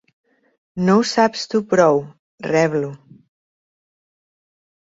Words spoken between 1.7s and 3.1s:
prou —reblo.